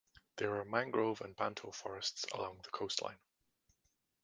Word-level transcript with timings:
There 0.37 0.55
are 0.59 0.65
mangrove 0.65 1.21
and 1.21 1.35
banto 1.35 1.69
forests 1.69 2.25
along 2.33 2.61
the 2.63 2.71
coastline. 2.71 3.19